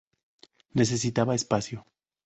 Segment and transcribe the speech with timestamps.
[0.73, 1.85] Necesitaba espacio.